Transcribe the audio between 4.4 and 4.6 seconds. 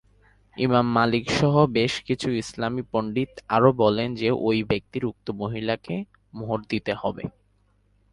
ঐ